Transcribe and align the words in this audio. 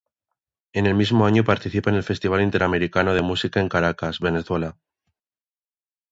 En 0.73 0.87
el 0.87 0.95
mismo 0.95 1.27
año 1.27 1.43
participa 1.43 1.91
en 1.91 1.95
el 1.97 2.01
Festival 2.03 2.41
Interamericano 2.41 3.13
de 3.13 3.21
Música 3.21 3.59
en 3.59 3.69
Caracas, 3.69 4.19
Venezuela. 4.19 4.75